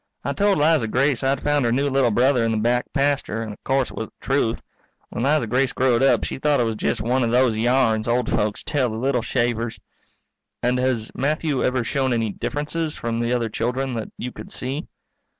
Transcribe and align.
I 0.23 0.33
told 0.33 0.57
Liza 0.57 0.87
Grace 0.87 1.23
I'd 1.23 1.43
found 1.43 1.63
her 1.63 1.71
new 1.71 1.87
little 1.87 2.09
brother 2.09 2.43
in 2.43 2.49
the 2.51 2.57
back 2.57 2.91
pasture, 2.91 3.43
and 3.43 3.53
o'course 3.53 3.91
it 3.91 3.95
was 3.97 4.07
the 4.07 4.13
truth. 4.25 4.59
When 5.11 5.23
Liza 5.23 5.45
Grace 5.45 5.73
growed 5.73 6.01
up 6.01 6.23
she 6.23 6.39
thought 6.39 6.59
it 6.59 6.63
was 6.63 6.75
jest 6.75 7.01
one 7.01 7.21
of 7.21 7.29
those 7.29 7.55
yarns 7.55 8.07
old 8.07 8.27
folks 8.27 8.63
tell 8.63 8.89
the 8.89 8.97
little 8.97 9.21
shavers. 9.21 9.79
_And 10.63 10.79
has 10.79 11.11
Matthew 11.13 11.63
ever 11.63 11.83
shown 11.83 12.13
any 12.13 12.31
differences 12.31 12.95
from 12.95 13.19
the 13.19 13.31
other 13.31 13.47
children 13.49 13.93
that 13.93 14.09
you 14.17 14.31
could 14.31 14.51
see? 14.51 14.87